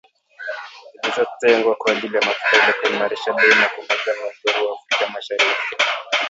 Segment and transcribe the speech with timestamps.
[1.03, 5.61] zilizotengwa kwa ajili ya mafuta ili kuimarisha bei na kumaliza mgogoro huo Afrika mashariki